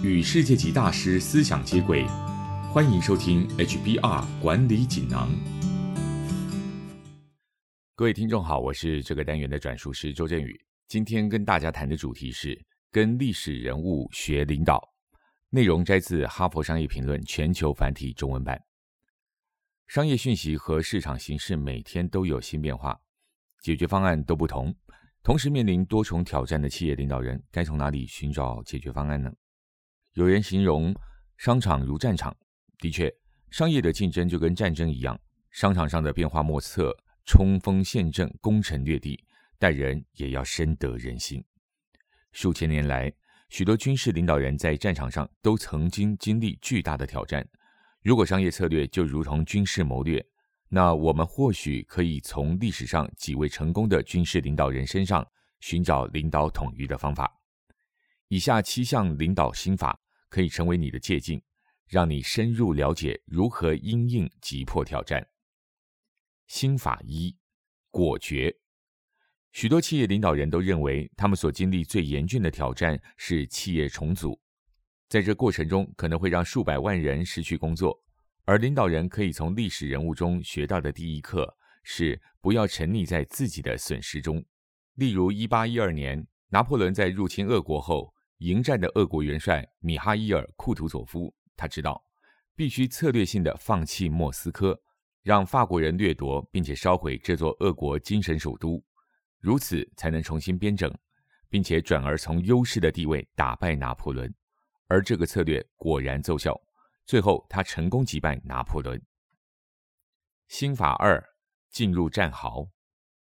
[0.00, 2.06] 与世界级大师思想接轨，
[2.72, 5.28] 欢迎收听 HBR 管理锦囊。
[7.96, 10.56] 各位听众好，我是这个单元的转述师周振宇。
[10.86, 12.56] 今天跟大家谈的主题是
[12.92, 14.80] 跟历史人物学领导，
[15.50, 18.56] 内容摘自《哈佛商业评论》全球繁体中文版。
[19.88, 22.96] 商业讯息和市场形势每天都有新变化，
[23.62, 24.72] 解决方案都不同。
[25.24, 29.28] 同时面临多重挑战的企业领导人，该从哪里寻找解决方案呢？
[30.14, 30.94] 有人形容
[31.36, 32.36] 商场如战场，
[32.78, 33.12] 的确，
[33.50, 35.18] 商业的竞争就跟战争一样，
[35.50, 39.22] 商场上的变化莫测，冲锋陷阵，攻城略地，
[39.58, 41.44] 待人也要深得人心。
[42.32, 43.12] 数千年来，
[43.48, 47.46] 许多军事领导人在战场上都曾经经历巨大的挑战。
[48.02, 50.24] 如果商业策略就如同军事谋略，
[50.68, 55.26] 那我们或许可以从历史上几位成功的军事领导人身上
[55.60, 57.37] 寻找领导统御的方法。
[58.28, 61.42] 以下七项领导心法可以成为你的借鉴，
[61.86, 65.26] 让你深入了解如何因应急迫挑战。
[66.46, 67.36] 心法一：
[67.90, 68.54] 果决。
[69.52, 74.38] 许多企业领导人都认为，他们所经历最严峻的挑战是企业重组，
[75.08, 77.98] 在这过程中可能会让数百万人失去工作。
[78.44, 84.44] 而领导人可以从历史人物中学到的第一课是不要沉溺在自己的损失中。
[84.94, 92.02] 例如，一八一二年，拿破仑在入侵俄国后，迎战的俄国元帅米哈伊尔·库图佐夫，他知道
[92.54, 94.80] 必须策略性的放弃莫斯科，
[95.22, 98.82] 让法国人掠夺并且烧毁这座俄国精神首都，
[99.40, 100.92] 如此才能重新编整，
[101.48, 104.32] 并且转而从优势的地位打败拿破仑。
[104.86, 106.58] 而这个策略果然奏效。
[107.04, 109.00] 最后，他成功击败拿破仑。
[110.46, 111.22] 心法二：
[111.70, 112.70] 进入战壕，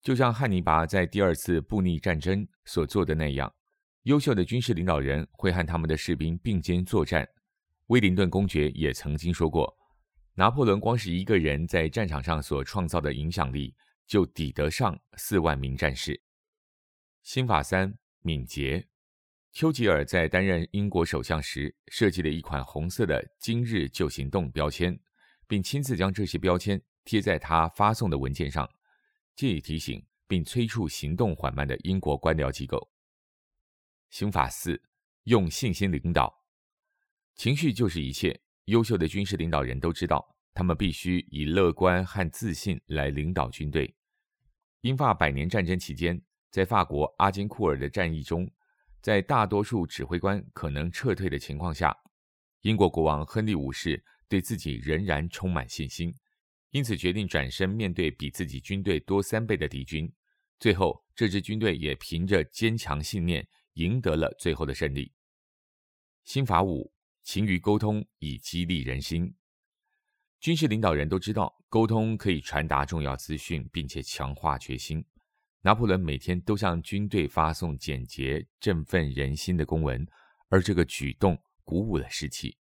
[0.00, 3.52] 就像汉尼拔在第二次布匿战争所做的那样，
[4.06, 7.28] 优秀的军事领导人会和他们的士兵并肩作战。
[7.88, 9.76] 威灵顿公爵也曾经说过，
[10.34, 13.74] 拿破仑光是一个人在战场上所创造的影响力，
[14.06, 16.22] 就抵得上四万名战士。
[17.24, 18.86] 心法三：敏捷。
[19.50, 24.96] 丘吉尔在担任英国首相时，设计了一款红色的“今日就行动”标签，
[25.48, 28.70] 并亲自将这些标签贴在他发送的文件上，
[29.34, 32.88] 借以提醒并催促行动缓慢的英国官僚机构。
[34.18, 34.82] 刑法四：
[35.24, 36.34] 用信心领导。
[37.34, 38.40] 情绪就是一切。
[38.64, 43.94] 优秀的军事领导人都知道，他们必须以乐观和自信来领导军队。
[44.80, 46.18] 英法百年战争期间，
[46.50, 48.50] 在法国阿金库尔的战役中。
[49.02, 51.94] 在大多数指挥官可能撤退的情况下，
[52.62, 56.10] 英国国王亨利五世对自己仍然充满信心，
[56.70, 60.10] 因此决定转身面对比自己军队多三倍的敌军。
[60.58, 65.10] 最后，这支军队也凭着坚强信念赢得了最后的胜利。
[66.24, 66.92] 心法五：
[67.22, 69.34] 勤于沟通以激励人心。
[70.38, 75.04] 军事领导人都知道，沟通可以传达重要资讯，并且强化决心。
[75.62, 80.06] 拿破仑每天都向军队发送简洁、振奋人心的公文，
[80.48, 82.56] 而这个举动鼓舞了士气。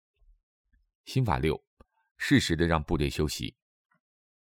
[1.05, 1.63] 心法六：
[2.17, 3.55] 适时的让部队休息。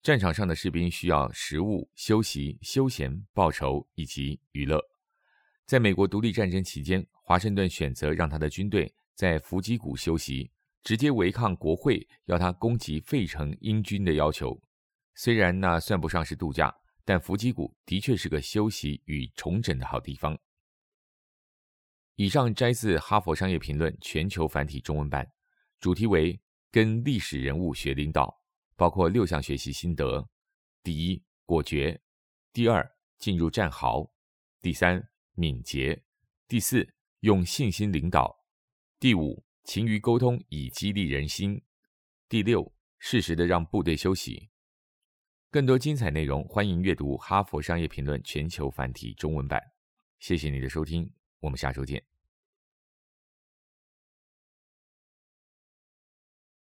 [0.03, 4.90] 战场上的士兵需要食物、休息、休闲、报酬以及娱乐。
[5.65, 10.51] 在美国独立战争期间，华盛顿选择让他的军队在伏击谷休息，
[10.83, 14.61] 直接违抗国会要他攻击费城英军的要求。
[15.15, 16.75] 虽然那算不上是度假。
[17.03, 20.37] 但伏击谷的确是个休息与重整的好地方。
[22.15, 25.27] 以上摘自《哈佛商业评论》全球繁体中文版，
[25.79, 26.39] 主题为
[26.71, 28.43] “跟历史人物学领导”，
[28.77, 30.29] 包括六项学习心得：
[30.83, 31.99] 第一，果决；
[32.53, 34.07] 第二，进入战壕；
[34.61, 35.03] 第三，
[35.33, 36.03] 敏捷；
[36.47, 38.43] 第四，用信心领导；
[38.99, 41.61] 第五，勤于沟通以激励人心；
[42.29, 44.49] 第六，适时的让部队休息。
[45.49, 49.61] 更多精彩内容，欢迎阅读《哈佛商业评论》全球繁体中文版。
[50.19, 52.10] 谢谢你的收听，我们下周见。